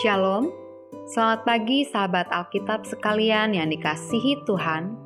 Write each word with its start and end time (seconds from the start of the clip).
Shalom, 0.00 0.48
selamat 1.12 1.44
pagi 1.44 1.84
sahabat 1.84 2.24
Alkitab 2.32 2.88
sekalian 2.88 3.52
yang 3.52 3.68
dikasihi 3.68 4.40
Tuhan. 4.48 4.96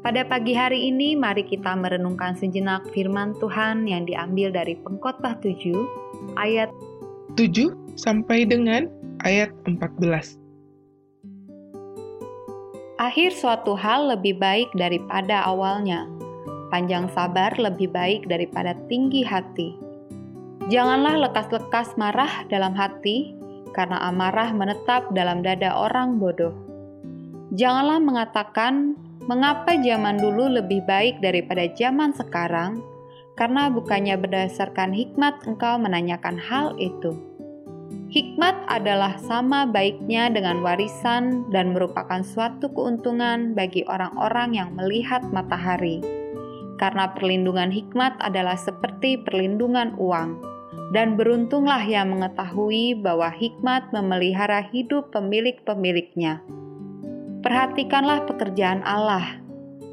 Pada 0.00 0.24
pagi 0.24 0.56
hari 0.56 0.88
ini 0.88 1.12
mari 1.12 1.44
kita 1.44 1.76
merenungkan 1.76 2.32
sejenak 2.40 2.88
firman 2.96 3.36
Tuhan 3.36 3.84
yang 3.84 4.08
diambil 4.08 4.48
dari 4.48 4.80
Pengkhotbah 4.80 5.36
7 5.44 6.40
ayat 6.40 6.72
7 7.36 8.00
sampai 8.00 8.48
dengan 8.48 8.88
ayat 9.28 9.52
14. 9.68 10.40
Akhir 12.96 13.36
suatu 13.36 13.76
hal 13.76 14.08
lebih 14.16 14.40
baik 14.40 14.72
daripada 14.72 15.44
awalnya. 15.44 16.08
Panjang 16.72 17.12
sabar 17.12 17.52
lebih 17.60 17.92
baik 17.92 18.24
daripada 18.24 18.72
tinggi 18.88 19.20
hati. 19.20 19.76
Janganlah 20.72 21.28
lekas-lekas 21.28 21.92
marah 22.00 22.48
dalam 22.48 22.72
hati, 22.72 23.36
karena 23.72 24.02
amarah 24.06 24.50
menetap 24.54 25.10
dalam 25.14 25.42
dada 25.42 25.74
orang 25.74 26.18
bodoh. 26.18 26.54
Janganlah 27.54 27.98
mengatakan, 27.98 28.94
"Mengapa 29.26 29.74
zaman 29.78 30.18
dulu 30.18 30.60
lebih 30.62 30.86
baik 30.86 31.18
daripada 31.18 31.66
zaman 31.74 32.14
sekarang?" 32.14 32.78
Karena 33.34 33.72
bukannya 33.72 34.20
berdasarkan 34.20 34.92
hikmat 34.92 35.48
engkau 35.48 35.80
menanyakan 35.80 36.36
hal 36.36 36.76
itu. 36.76 37.16
Hikmat 38.10 38.66
adalah 38.66 39.16
sama 39.22 39.70
baiknya 39.70 40.28
dengan 40.34 40.60
warisan 40.66 41.46
dan 41.54 41.70
merupakan 41.70 42.26
suatu 42.26 42.66
keuntungan 42.74 43.54
bagi 43.54 43.86
orang-orang 43.86 44.58
yang 44.58 44.74
melihat 44.74 45.22
matahari, 45.30 46.02
karena 46.74 47.06
perlindungan 47.14 47.70
hikmat 47.70 48.18
adalah 48.18 48.58
seperti 48.58 49.14
perlindungan 49.22 49.94
uang 49.94 50.49
dan 50.90 51.18
beruntunglah 51.18 51.82
yang 51.82 52.14
mengetahui 52.14 52.98
bahwa 52.98 53.30
hikmat 53.30 53.90
memelihara 53.90 54.62
hidup 54.70 55.10
pemilik-pemiliknya. 55.10 56.42
Perhatikanlah 57.40 58.28
pekerjaan 58.28 58.84
Allah. 58.86 59.40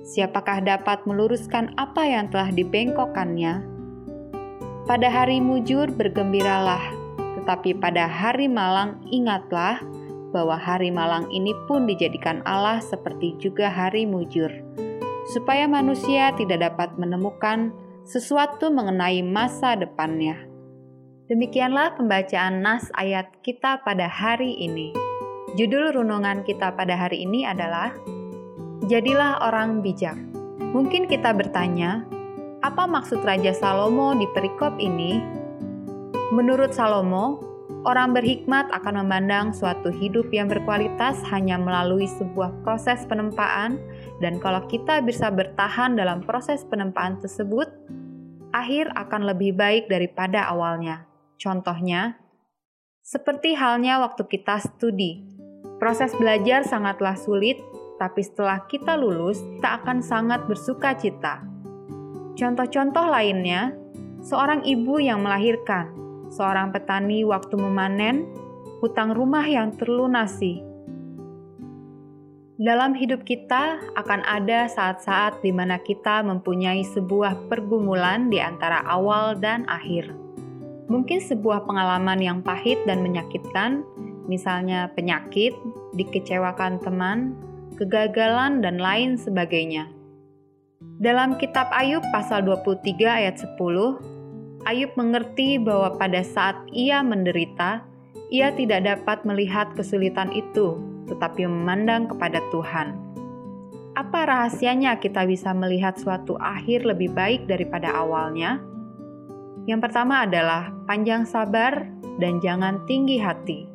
Siapakah 0.07 0.63
dapat 0.63 1.03
meluruskan 1.03 1.75
apa 1.75 2.03
yang 2.05 2.31
telah 2.31 2.51
dibengkokkannya? 2.51 3.59
Pada 4.87 5.11
hari 5.11 5.43
mujur 5.43 5.91
bergembiralah, 5.91 6.79
tetapi 7.39 7.75
pada 7.75 8.07
hari 8.07 8.47
malang 8.47 9.03
ingatlah 9.11 9.83
bahwa 10.31 10.55
hari 10.55 10.91
malang 10.91 11.27
ini 11.27 11.51
pun 11.67 11.83
dijadikan 11.83 12.39
Allah 12.47 12.79
seperti 12.79 13.35
juga 13.35 13.67
hari 13.67 14.07
mujur, 14.07 14.47
supaya 15.35 15.67
manusia 15.67 16.31
tidak 16.39 16.71
dapat 16.71 16.95
menemukan 16.95 17.75
sesuatu 18.07 18.71
mengenai 18.71 19.19
masa 19.19 19.75
depannya. 19.75 20.46
Demikianlah 21.27 21.99
pembacaan 21.99 22.63
nas 22.63 22.87
ayat 22.95 23.27
kita 23.43 23.83
pada 23.83 24.07
hari 24.07 24.63
ini. 24.63 24.95
Judul 25.59 25.91
renungan 25.91 26.47
kita 26.47 26.71
pada 26.71 26.95
hari 26.95 27.27
ini 27.27 27.43
adalah 27.43 27.91
Jadilah 28.87 29.43
orang 29.43 29.83
bijak. 29.83 30.15
Mungkin 30.71 31.11
kita 31.11 31.35
bertanya, 31.35 32.07
apa 32.63 32.87
maksud 32.87 33.27
Raja 33.27 33.51
Salomo 33.51 34.15
di 34.15 34.23
perikop 34.31 34.79
ini? 34.79 35.19
Menurut 36.31 36.71
Salomo, 36.71 37.43
orang 37.83 38.15
berhikmat 38.15 38.71
akan 38.71 39.03
memandang 39.03 39.51
suatu 39.51 39.91
hidup 39.91 40.31
yang 40.31 40.47
berkualitas 40.47 41.19
hanya 41.27 41.59
melalui 41.59 42.07
sebuah 42.07 42.55
proses 42.63 43.03
penempaan, 43.03 43.75
dan 44.23 44.39
kalau 44.39 44.63
kita 44.71 45.03
bisa 45.03 45.27
bertahan 45.27 45.99
dalam 45.99 46.23
proses 46.23 46.63
penempaan 46.63 47.19
tersebut, 47.19 47.67
akhir 48.55 48.87
akan 48.95 49.27
lebih 49.27 49.51
baik 49.51 49.91
daripada 49.91 50.47
awalnya. 50.47 51.03
Contohnya, 51.37 52.17
seperti 53.05 53.53
halnya 53.53 54.01
waktu 54.01 54.25
kita 54.25 54.57
studi. 54.59 55.23
Proses 55.77 56.11
belajar 56.17 56.65
sangatlah 56.65 57.13
sulit, 57.13 57.61
tapi 58.01 58.25
setelah 58.25 58.65
kita 58.65 58.97
lulus, 58.97 59.39
kita 59.57 59.79
akan 59.79 60.01
sangat 60.01 60.49
bersuka 60.49 60.97
cita. 60.97 61.45
Contoh-contoh 62.33 63.05
lainnya, 63.07 63.71
seorang 64.25 64.65
ibu 64.65 64.97
yang 64.97 65.21
melahirkan, 65.21 65.93
seorang 66.33 66.73
petani 66.73 67.21
waktu 67.21 67.53
memanen, 67.53 68.25
hutang 68.81 69.13
rumah 69.13 69.45
yang 69.45 69.77
terlunasi. 69.77 70.65
Dalam 72.57 72.97
hidup 72.97 73.21
kita 73.21 73.77
akan 73.93 74.25
ada 74.25 74.65
saat-saat 74.65 75.45
di 75.45 75.53
mana 75.53 75.77
kita 75.77 76.25
mempunyai 76.25 76.81
sebuah 76.81 77.45
pergumulan 77.47 78.33
di 78.33 78.41
antara 78.41 78.81
awal 78.89 79.37
dan 79.37 79.61
akhir 79.69 80.26
Mungkin 80.87 81.19
sebuah 81.19 81.67
pengalaman 81.67 82.19
yang 82.23 82.39
pahit 82.39 82.79
dan 82.87 83.03
menyakitkan, 83.03 83.83
misalnya 84.31 84.87
penyakit, 84.95 85.51
dikecewakan 85.99 86.79
teman, 86.79 87.35
kegagalan, 87.75 88.63
dan 88.63 88.79
lain 88.79 89.19
sebagainya. 89.19 89.91
Dalam 91.03 91.35
kitab 91.35 91.67
Ayub 91.75 92.01
pasal 92.15 92.47
23 92.47 93.03
ayat 93.03 93.35
10, 93.35 94.63
Ayub 94.63 94.91
mengerti 94.95 95.59
bahwa 95.59 95.99
pada 95.99 96.23
saat 96.23 96.55
ia 96.71 97.03
menderita, 97.03 97.83
ia 98.31 98.51
tidak 98.55 98.83
dapat 98.83 99.23
melihat 99.27 99.71
kesulitan 99.75 100.31
itu, 100.31 100.79
tetapi 101.11 101.47
memandang 101.47 102.07
kepada 102.11 102.39
Tuhan. 102.51 102.95
Apa 103.95 104.29
rahasianya 104.29 105.01
kita 105.03 105.25
bisa 105.27 105.51
melihat 105.51 105.99
suatu 105.99 106.37
akhir 106.37 106.85
lebih 106.87 107.11
baik 107.11 107.49
daripada 107.49 107.91
awalnya? 107.91 108.61
Yang 109.67 109.91
pertama 109.91 110.23
adalah 110.23 110.71
panjang 110.87 111.27
sabar 111.27 111.91
dan 112.23 112.39
jangan 112.39 112.87
tinggi 112.87 113.19
hati. 113.19 113.67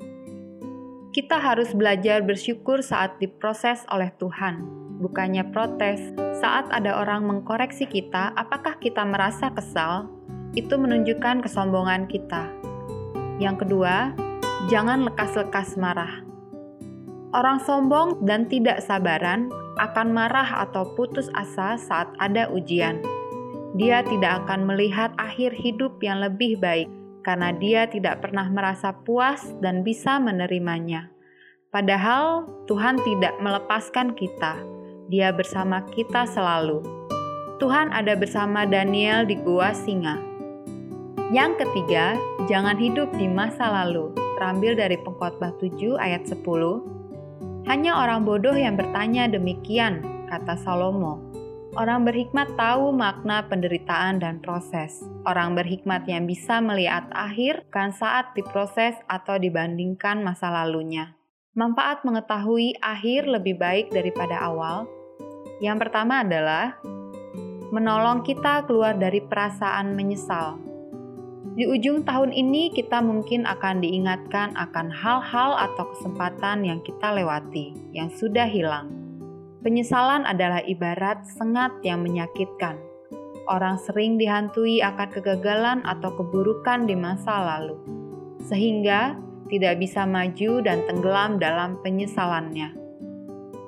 Kita 1.12 1.36
harus 1.36 1.76
belajar 1.76 2.24
bersyukur 2.24 2.80
saat 2.80 3.20
diproses 3.20 3.84
oleh 3.92 4.08
Tuhan, 4.16 4.64
bukannya 5.04 5.52
protes. 5.52 6.00
Saat 6.40 6.72
ada 6.72 6.96
orang 6.96 7.28
mengkoreksi 7.28 7.84
kita, 7.84 8.32
apakah 8.32 8.80
kita 8.80 9.04
merasa 9.04 9.52
kesal? 9.52 10.08
Itu 10.56 10.80
menunjukkan 10.80 11.44
kesombongan 11.44 12.08
kita. 12.08 12.48
Yang 13.36 13.68
kedua, 13.68 14.16
jangan 14.72 15.04
lekas-lekas 15.04 15.76
marah. 15.76 16.24
Orang 17.36 17.60
sombong 17.60 18.24
dan 18.24 18.48
tidak 18.48 18.80
sabaran 18.80 19.52
akan 19.76 20.08
marah 20.08 20.64
atau 20.64 20.88
putus 20.96 21.28
asa 21.36 21.76
saat 21.76 22.08
ada 22.16 22.48
ujian 22.48 23.04
dia 23.72 24.04
tidak 24.04 24.44
akan 24.44 24.68
melihat 24.68 25.16
akhir 25.16 25.56
hidup 25.56 25.96
yang 26.04 26.20
lebih 26.20 26.60
baik 26.60 26.92
karena 27.24 27.54
dia 27.56 27.88
tidak 27.88 28.20
pernah 28.20 28.44
merasa 28.52 28.92
puas 28.92 29.40
dan 29.64 29.80
bisa 29.80 30.20
menerimanya. 30.20 31.08
Padahal 31.72 32.44
Tuhan 32.68 33.00
tidak 33.00 33.32
melepaskan 33.40 34.12
kita, 34.12 34.60
Dia 35.08 35.28
bersama 35.32 35.84
kita 35.92 36.24
selalu. 36.24 36.80
Tuhan 37.60 37.92
ada 37.92 38.16
bersama 38.16 38.64
Daniel 38.64 39.24
di 39.24 39.36
gua 39.40 39.72
singa. 39.76 40.16
Yang 41.32 41.64
ketiga, 41.64 42.16
jangan 42.48 42.76
hidup 42.76 43.08
di 43.16 43.24
masa 43.28 43.72
lalu. 43.72 44.12
Terambil 44.36 44.76
dari 44.76 44.96
Pengkhotbah 45.00 45.56
7 45.60 45.96
ayat 45.96 46.28
10. 46.28 46.44
Hanya 47.68 47.92
orang 47.96 48.24
bodoh 48.24 48.56
yang 48.56 48.76
bertanya 48.76 49.28
demikian, 49.28 50.00
kata 50.28 50.60
Salomo. 50.60 51.31
Orang 51.72 52.04
berhikmat 52.04 52.52
tahu 52.52 52.92
makna 52.92 53.48
penderitaan 53.48 54.20
dan 54.20 54.44
proses. 54.44 55.00
Orang 55.24 55.56
berhikmat 55.56 56.04
yang 56.04 56.28
bisa 56.28 56.60
melihat 56.60 57.08
akhir 57.16 57.64
kan 57.72 57.96
saat 57.96 58.36
diproses 58.36 58.92
atau 59.08 59.40
dibandingkan 59.40 60.20
masa 60.20 60.52
lalunya. 60.52 61.16
Manfaat 61.56 62.04
mengetahui 62.04 62.76
akhir 62.76 63.24
lebih 63.24 63.56
baik 63.56 63.88
daripada 63.88 64.44
awal. 64.44 64.84
Yang 65.64 65.88
pertama 65.88 66.20
adalah 66.20 66.76
menolong 67.72 68.20
kita 68.20 68.68
keluar 68.68 68.92
dari 68.92 69.24
perasaan 69.24 69.96
menyesal. 69.96 70.60
Di 71.56 71.64
ujung 71.64 72.04
tahun 72.04 72.36
ini, 72.36 72.68
kita 72.76 73.00
mungkin 73.00 73.48
akan 73.48 73.80
diingatkan 73.80 74.52
akan 74.60 74.92
hal-hal 74.92 75.56
atau 75.56 75.88
kesempatan 75.96 76.68
yang 76.68 76.84
kita 76.84 77.16
lewati, 77.16 77.72
yang 77.96 78.12
sudah 78.12 78.44
hilang 78.44 79.01
Penyesalan 79.62 80.26
adalah 80.26 80.58
ibarat 80.66 81.22
sengat 81.38 81.70
yang 81.86 82.02
menyakitkan. 82.02 82.82
Orang 83.46 83.78
sering 83.78 84.18
dihantui 84.18 84.82
akan 84.82 85.08
kegagalan 85.14 85.78
atau 85.86 86.10
keburukan 86.18 86.90
di 86.90 86.98
masa 86.98 87.38
lalu, 87.46 87.78
sehingga 88.42 89.14
tidak 89.46 89.78
bisa 89.78 90.02
maju 90.02 90.66
dan 90.66 90.82
tenggelam 90.90 91.38
dalam 91.38 91.78
penyesalannya. 91.78 92.74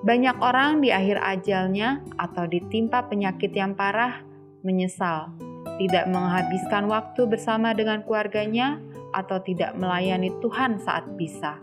Banyak 0.03 0.37
orang 0.43 0.83
di 0.83 0.91
akhir 0.91 1.23
ajalnya 1.23 2.03
atau 2.19 2.43
ditimpa 2.51 3.07
penyakit 3.07 3.55
yang 3.55 3.79
parah 3.79 4.19
menyesal, 4.67 5.31
tidak 5.79 6.11
menghabiskan 6.11 6.91
waktu 6.91 7.23
bersama 7.31 7.71
dengan 7.71 8.03
keluarganya, 8.03 8.83
atau 9.15 9.39
tidak 9.47 9.79
melayani 9.79 10.35
Tuhan 10.43 10.83
saat 10.83 11.07
bisa. 11.15 11.63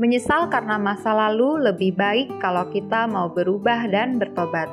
Menyesal 0.00 0.48
karena 0.48 0.80
masa 0.80 1.12
lalu 1.12 1.68
lebih 1.68 1.92
baik 1.92 2.40
kalau 2.40 2.64
kita 2.72 3.04
mau 3.04 3.28
berubah 3.28 3.84
dan 3.92 4.16
bertobat. 4.16 4.64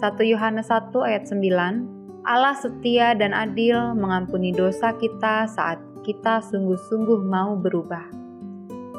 1 0.00 0.16
Yohanes 0.24 0.72
1 0.72 0.96
ayat 1.04 1.28
9 1.28 2.24
Allah 2.24 2.56
setia 2.56 3.12
dan 3.12 3.36
adil 3.36 3.92
mengampuni 3.92 4.56
dosa 4.56 4.96
kita 4.96 5.44
saat 5.44 5.76
kita 6.00 6.40
sungguh-sungguh 6.40 7.20
mau 7.20 7.52
berubah. 7.60 8.08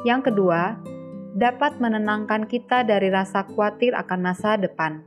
Yang 0.06 0.30
kedua, 0.30 0.78
dapat 1.34 1.82
menenangkan 1.82 2.46
kita 2.46 2.86
dari 2.86 3.10
rasa 3.10 3.42
khawatir 3.42 3.98
akan 3.98 4.20
masa 4.22 4.54
depan. 4.54 5.02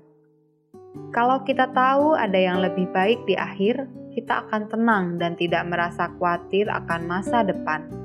Kalau 1.16 1.48
kita 1.48 1.72
tahu 1.72 2.12
ada 2.20 2.36
yang 2.36 2.60
lebih 2.60 2.92
baik 2.92 3.24
di 3.24 3.40
akhir, 3.40 3.88
kita 4.12 4.44
akan 4.48 4.68
tenang 4.68 5.06
dan 5.16 5.40
tidak 5.40 5.64
merasa 5.64 6.12
khawatir 6.20 6.68
akan 6.68 7.08
masa 7.08 7.40
depan. 7.48 8.01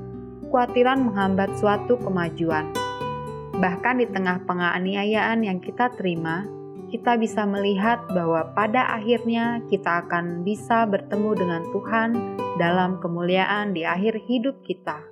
Kekhawatiran 0.47 1.11
menghambat 1.11 1.59
suatu 1.59 1.99
kemajuan. 1.99 2.71
Bahkan 3.59 3.99
di 3.99 4.07
tengah 4.07 4.47
penganiayaan 4.47 5.43
yang 5.43 5.59
kita 5.59 5.91
terima, 5.91 6.47
kita 6.87 7.19
bisa 7.19 7.43
melihat 7.43 8.07
bahwa 8.15 8.55
pada 8.55 8.95
akhirnya 8.95 9.59
kita 9.67 10.07
akan 10.07 10.47
bisa 10.47 10.87
bertemu 10.87 11.35
dengan 11.35 11.67
Tuhan 11.75 12.09
dalam 12.55 12.95
kemuliaan 13.03 13.75
di 13.75 13.83
akhir 13.83 14.23
hidup 14.23 14.63
kita. 14.63 15.03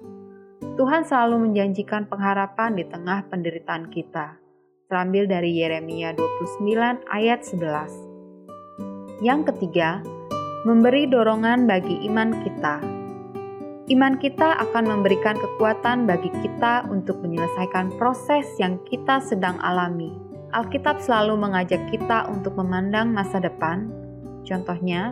Tuhan 0.79 1.03
selalu 1.03 1.51
menjanjikan 1.51 2.07
pengharapan 2.07 2.79
di 2.79 2.87
tengah 2.87 3.27
penderitaan 3.27 3.91
kita. 3.91 4.39
Terambil 4.87 5.27
dari 5.27 5.51
Yeremia 5.51 6.15
29 6.15 7.11
ayat 7.11 7.43
11. 7.43 9.19
Yang 9.19 9.51
ketiga, 9.51 9.99
memberi 10.63 11.11
dorongan 11.11 11.67
bagi 11.67 12.07
iman 12.07 12.31
kita. 12.39 12.94
Iman 13.85 14.17
kita 14.17 14.57
akan 14.65 14.89
memberikan 14.89 15.37
kekuatan 15.37 16.09
bagi 16.09 16.33
kita 16.41 16.89
untuk 16.89 17.21
menyelesaikan 17.21 17.93
proses 18.01 18.49
yang 18.57 18.81
kita 18.89 19.21
sedang 19.21 19.61
alami 19.61 20.25
Alkitab 20.55 21.03
selalu 21.03 21.35
mengajak 21.35 21.83
kita 21.91 22.31
untuk 22.31 22.55
memandang 22.55 23.11
masa 23.11 23.43
depan. 23.43 23.91
Contohnya, 24.47 25.11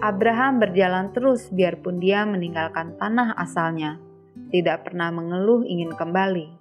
Abraham 0.00 0.56
berjalan 0.56 1.12
terus 1.12 1.52
biarpun 1.52 2.00
dia 2.00 2.24
meninggalkan 2.24 2.96
tanah 2.96 3.36
asalnya, 3.36 4.00
tidak 4.48 4.88
pernah 4.88 5.12
mengeluh 5.12 5.68
ingin 5.68 5.92
kembali. 5.92 6.56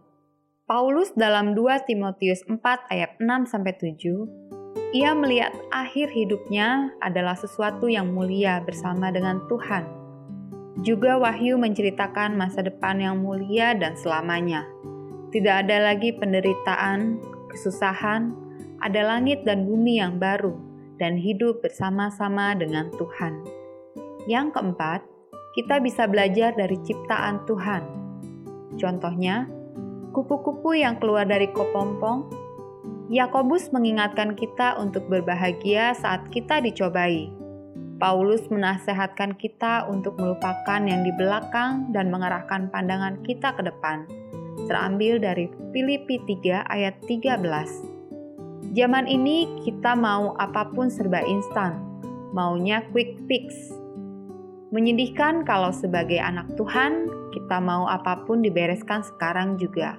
Paulus 0.67 1.15
dalam 1.15 1.55
2 1.55 1.87
Timotius 1.87 2.43
4 2.43 2.59
ayat 2.91 3.15
6 3.23 3.55
7, 3.55 4.91
ia 4.91 5.15
melihat 5.15 5.55
akhir 5.71 6.11
hidupnya 6.11 6.91
adalah 6.99 7.39
sesuatu 7.39 7.87
yang 7.87 8.11
mulia 8.11 8.59
bersama 8.67 9.15
dengan 9.15 9.47
Tuhan. 9.47 9.98
Juga 10.79 11.19
Wahyu 11.19 11.59
menceritakan 11.59 12.39
masa 12.39 12.63
depan 12.63 13.03
yang 13.03 13.19
mulia 13.19 13.75
dan 13.75 13.99
selamanya. 13.99 14.63
Tidak 15.29 15.67
ada 15.67 15.91
lagi 15.91 16.15
penderitaan, 16.15 17.19
kesusahan, 17.51 18.31
ada 18.79 19.01
langit 19.03 19.43
dan 19.43 19.67
bumi 19.67 19.99
yang 19.99 20.15
baru, 20.17 20.55
dan 20.95 21.19
hidup 21.19 21.59
bersama-sama 21.59 22.55
dengan 22.55 22.87
Tuhan. 22.95 23.43
Yang 24.25 24.55
keempat, 24.55 25.03
kita 25.57 25.83
bisa 25.83 26.07
belajar 26.07 26.55
dari 26.55 26.79
ciptaan 26.79 27.43
Tuhan. 27.43 27.83
Contohnya, 28.79 29.51
kupu-kupu 30.15 30.79
yang 30.79 30.95
keluar 30.95 31.27
dari 31.27 31.51
kopompong. 31.51 32.31
Yakobus 33.09 33.73
mengingatkan 33.73 34.37
kita 34.37 34.77
untuk 34.79 35.09
berbahagia 35.11 35.97
saat 35.97 36.29
kita 36.31 36.61
dicobai. 36.61 37.38
Paulus 37.99 38.47
menasehatkan 38.47 39.35
kita 39.35 39.83
untuk 39.91 40.15
melupakan 40.15 40.79
yang 40.79 41.03
di 41.03 41.11
belakang 41.19 41.91
dan 41.91 42.07
mengarahkan 42.07 42.71
pandangan 42.71 43.19
kita 43.27 43.51
ke 43.51 43.67
depan 43.67 44.07
terambil 44.69 45.17
dari 45.17 45.49
Filipi 45.71 46.21
3 46.23 46.69
ayat 46.69 46.95
13. 47.09 48.71
Zaman 48.77 49.05
ini 49.09 49.49
kita 49.65 49.97
mau 49.97 50.37
apa 50.37 50.69
pun 50.69 50.93
serba 50.93 51.25
instan, 51.25 51.81
maunya 52.31 52.85
quick 52.93 53.17
fix. 53.25 53.73
Menyedihkan 54.69 55.41
kalau 55.49 55.73
sebagai 55.73 56.21
anak 56.21 56.45
Tuhan, 56.53 57.09
kita 57.33 57.57
mau 57.57 57.89
apa 57.89 58.21
pun 58.29 58.45
dibereskan 58.45 59.01
sekarang 59.01 59.57
juga. 59.57 59.97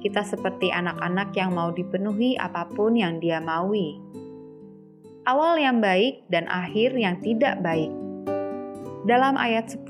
Kita 0.00 0.24
seperti 0.24 0.72
anak-anak 0.72 1.36
yang 1.36 1.52
mau 1.52 1.68
dipenuhi 1.68 2.40
apa 2.40 2.64
pun 2.72 2.96
yang 2.96 3.20
dia 3.20 3.36
maui. 3.44 4.00
Awal 5.26 5.58
yang 5.58 5.82
baik 5.82 6.22
dan 6.30 6.46
akhir 6.46 6.94
yang 6.94 7.18
tidak 7.18 7.58
baik. 7.58 7.90
Dalam 9.10 9.34
ayat 9.34 9.66
10 9.66 9.82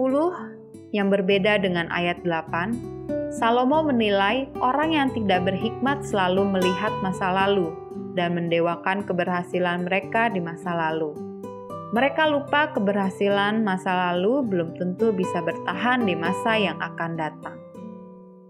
yang 0.96 1.12
berbeda 1.12 1.60
dengan 1.60 1.92
ayat 1.92 2.24
8, 2.24 3.36
Salomo 3.36 3.84
menilai 3.84 4.48
orang 4.64 4.96
yang 4.96 5.12
tidak 5.12 5.44
berhikmat 5.44 6.00
selalu 6.08 6.56
melihat 6.56 6.88
masa 7.04 7.36
lalu 7.36 7.68
dan 8.16 8.32
mendewakan 8.32 9.04
keberhasilan 9.04 9.84
mereka 9.84 10.32
di 10.32 10.40
masa 10.40 10.72
lalu. 10.72 11.12
Mereka 11.92 12.32
lupa 12.32 12.72
keberhasilan 12.72 13.60
masa 13.60 13.92
lalu 13.92 14.40
belum 14.40 14.72
tentu 14.80 15.12
bisa 15.12 15.44
bertahan 15.44 16.08
di 16.08 16.16
masa 16.16 16.56
yang 16.56 16.80
akan 16.80 17.12
datang. 17.12 17.60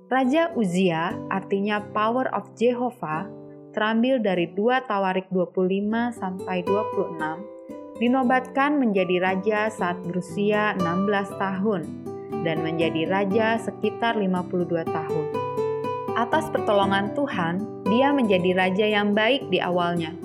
Raja 0.06 0.54
Uzia, 0.54 1.18
artinya 1.34 1.82
power 1.90 2.30
of 2.30 2.46
Jehovah, 2.54 3.26
terambil 3.76 4.24
dari 4.24 4.48
2 4.56 4.88
Tawarik 4.88 5.28
25 5.28 6.16
sampai 6.16 6.64
26, 6.64 8.00
dinobatkan 8.00 8.80
menjadi 8.80 9.20
raja 9.20 9.68
saat 9.68 10.00
berusia 10.00 10.72
16 10.80 11.36
tahun 11.36 11.84
dan 12.40 12.64
menjadi 12.64 13.04
raja 13.04 13.60
sekitar 13.60 14.16
52 14.16 14.80
tahun. 14.88 15.26
Atas 16.16 16.48
pertolongan 16.48 17.12
Tuhan, 17.12 17.84
dia 17.84 18.16
menjadi 18.16 18.56
raja 18.56 18.86
yang 18.88 19.12
baik 19.12 19.52
di 19.52 19.60
awalnya. 19.60 20.16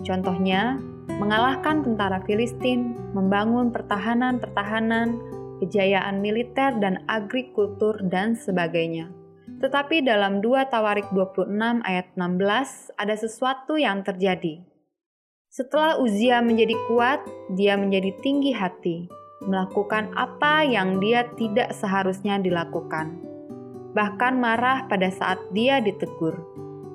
Contohnya, 0.00 0.80
mengalahkan 1.20 1.84
tentara 1.84 2.24
Filistin, 2.24 2.96
membangun 3.12 3.68
pertahanan-pertahanan, 3.68 5.20
kejayaan 5.60 6.24
militer 6.24 6.80
dan 6.80 7.04
agrikultur 7.12 8.00
dan 8.08 8.32
sebagainya. 8.32 9.12
Tetapi 9.64 10.04
dalam 10.04 10.44
2 10.44 10.68
Tawarik 10.68 11.08
26 11.08 11.48
ayat 11.88 12.12
16 12.20 13.00
ada 13.00 13.14
sesuatu 13.16 13.80
yang 13.80 14.04
terjadi. 14.04 14.60
Setelah 15.48 15.96
Uzia 15.96 16.44
menjadi 16.44 16.76
kuat, 16.84 17.24
dia 17.56 17.72
menjadi 17.72 18.12
tinggi 18.20 18.52
hati, 18.52 19.08
melakukan 19.40 20.12
apa 20.20 20.68
yang 20.68 21.00
dia 21.00 21.24
tidak 21.40 21.72
seharusnya 21.72 22.36
dilakukan. 22.44 23.16
Bahkan 23.96 24.36
marah 24.36 24.84
pada 24.84 25.08
saat 25.08 25.40
dia 25.56 25.80
ditegur. 25.80 26.36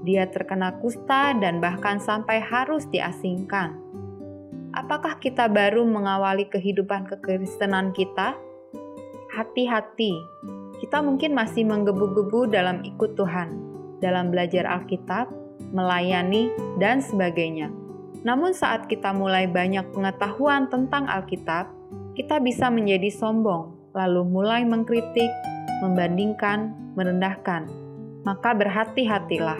Dia 0.06 0.30
terkena 0.30 0.77
kusta 0.77 1.33
dan 1.42 1.57
bahkan 1.57 1.98
sampai 1.98 2.38
harus 2.38 2.86
diasingkan. 2.94 3.81
Apakah 4.77 5.18
kita 5.18 5.50
baru 5.50 5.89
mengawali 5.89 6.45
kehidupan 6.45 7.10
kekristenan 7.10 7.98
kita? 7.98 8.38
Hati-hati, 9.33 10.13
kita 10.80 11.04
mungkin 11.04 11.36
masih 11.36 11.68
menggebu-gebu 11.68 12.48
dalam 12.48 12.80
ikut 12.88 13.19
Tuhan, 13.19 13.52
dalam 14.00 14.31
belajar 14.31 14.64
Alkitab, 14.64 15.28
melayani, 15.76 16.50
dan 16.80 17.04
sebagainya. 17.04 17.68
Namun, 18.24 18.56
saat 18.56 18.88
kita 18.88 19.12
mulai 19.12 19.48
banyak 19.48 19.92
pengetahuan 19.92 20.71
tentang 20.71 21.07
Alkitab, 21.07 21.71
kita 22.16 22.40
bisa 22.40 22.68
menjadi 22.71 23.12
sombong, 23.12 23.76
lalu 23.95 24.24
mulai 24.28 24.64
mengkritik, 24.64 25.31
membandingkan, 25.83 26.76
merendahkan. 26.95 27.68
Maka 28.28 28.52
berhati-hatilah. 28.56 29.59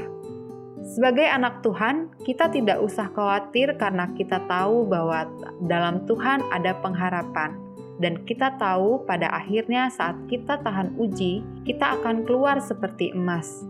Sebagai 0.84 1.28
anak 1.28 1.64
Tuhan, 1.64 2.12
kita 2.24 2.52
tidak 2.52 2.80
usah 2.84 3.12
khawatir 3.12 3.76
karena 3.76 4.08
kita 4.16 4.44
tahu 4.48 4.88
bahwa 4.88 5.28
dalam 5.68 6.04
Tuhan 6.08 6.44
ada 6.52 6.76
pengharapan, 6.80 7.56
dan 8.00 8.24
kita 8.24 8.56
tahu 8.56 9.03
pada 9.03 9.27
akhirnya 9.27 9.91
saat 9.91 10.15
kita 10.32 10.63
tahan 10.63 10.96
uji, 10.96 11.44
kita 11.68 12.00
akan 12.00 12.24
keluar 12.24 12.63
seperti 12.63 13.12
emas. 13.12 13.68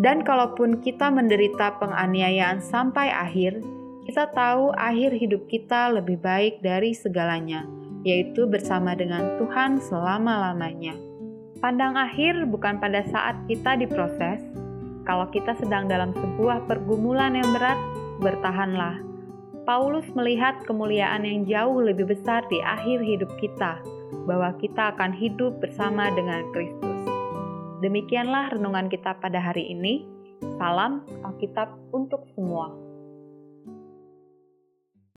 Dan 0.00 0.24
kalaupun 0.24 0.80
kita 0.80 1.12
menderita 1.12 1.76
penganiayaan 1.76 2.64
sampai 2.64 3.12
akhir, 3.12 3.60
kita 4.08 4.32
tahu 4.32 4.72
akhir 4.72 5.12
hidup 5.20 5.44
kita 5.52 5.92
lebih 5.92 6.16
baik 6.16 6.64
dari 6.64 6.96
segalanya, 6.96 7.68
yaitu 8.00 8.48
bersama 8.48 8.96
dengan 8.96 9.36
Tuhan 9.36 9.76
selama-lamanya. 9.76 10.96
Pandang 11.60 12.00
akhir 12.00 12.48
bukan 12.48 12.80
pada 12.80 13.04
saat 13.12 13.36
kita 13.44 13.76
diproses. 13.76 14.40
Kalau 15.04 15.28
kita 15.28 15.52
sedang 15.60 15.84
dalam 15.84 16.16
sebuah 16.16 16.64
pergumulan 16.64 17.36
yang 17.36 17.52
berat, 17.52 17.76
bertahanlah. 18.24 19.09
Paulus 19.68 20.08
melihat 20.16 20.64
kemuliaan 20.64 21.22
yang 21.22 21.44
jauh 21.44 21.84
lebih 21.84 22.08
besar 22.08 22.44
di 22.48 22.58
akhir 22.64 23.04
hidup 23.04 23.28
kita, 23.36 23.80
bahwa 24.24 24.56
kita 24.56 24.96
akan 24.96 25.12
hidup 25.12 25.60
bersama 25.60 26.08
dengan 26.16 26.48
Kristus. 26.50 27.00
Demikianlah 27.84 28.52
renungan 28.56 28.88
kita 28.88 29.16
pada 29.20 29.40
hari 29.40 29.72
ini. 29.72 30.04
Salam 30.56 31.04
Alkitab 31.24 31.76
untuk 31.92 32.24
semua. 32.32 32.89